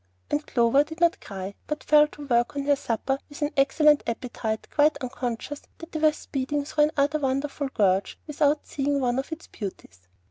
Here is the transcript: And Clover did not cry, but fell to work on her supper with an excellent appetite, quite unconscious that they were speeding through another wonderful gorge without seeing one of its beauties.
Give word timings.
And 0.31 0.43
Clover 0.47 0.83
did 0.83 0.99
not 0.99 1.19
cry, 1.21 1.53
but 1.67 1.83
fell 1.83 2.07
to 2.07 2.25
work 2.25 2.55
on 2.55 2.63
her 2.63 2.75
supper 2.75 3.19
with 3.29 3.43
an 3.43 3.51
excellent 3.55 4.01
appetite, 4.07 4.67
quite 4.71 4.97
unconscious 4.97 5.61
that 5.77 5.91
they 5.91 5.99
were 5.99 6.11
speeding 6.11 6.65
through 6.65 6.89
another 6.97 7.19
wonderful 7.19 7.67
gorge 7.67 8.17
without 8.25 8.65
seeing 8.65 8.99
one 8.99 9.19
of 9.19 9.31
its 9.31 9.45
beauties. 9.45 10.07